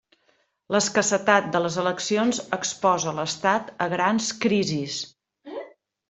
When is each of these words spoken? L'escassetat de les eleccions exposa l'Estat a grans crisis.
L'escassetat 0.75 1.49
de 1.55 1.59
les 1.65 1.75
eleccions 1.83 2.39
exposa 2.59 3.13
l'Estat 3.17 3.69
a 3.87 3.89
grans 3.95 4.31
crisis. 4.47 4.97